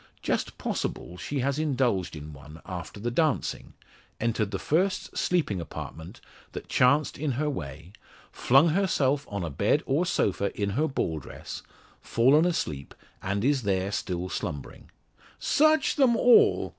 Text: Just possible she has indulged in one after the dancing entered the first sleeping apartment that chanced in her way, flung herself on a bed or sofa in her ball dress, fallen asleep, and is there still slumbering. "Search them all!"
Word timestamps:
Just 0.23 0.57
possible 0.57 1.15
she 1.15 1.41
has 1.41 1.59
indulged 1.59 2.15
in 2.15 2.33
one 2.33 2.59
after 2.65 2.99
the 2.99 3.11
dancing 3.11 3.73
entered 4.19 4.49
the 4.49 4.57
first 4.57 5.15
sleeping 5.15 5.61
apartment 5.61 6.21
that 6.53 6.67
chanced 6.67 7.19
in 7.19 7.33
her 7.33 7.47
way, 7.47 7.93
flung 8.31 8.69
herself 8.69 9.27
on 9.29 9.43
a 9.43 9.51
bed 9.51 9.83
or 9.85 10.07
sofa 10.07 10.59
in 10.59 10.71
her 10.71 10.87
ball 10.87 11.19
dress, 11.19 11.61
fallen 12.01 12.45
asleep, 12.45 12.95
and 13.21 13.45
is 13.45 13.61
there 13.61 13.91
still 13.91 14.27
slumbering. 14.27 14.89
"Search 15.37 15.95
them 15.95 16.15
all!" 16.17 16.69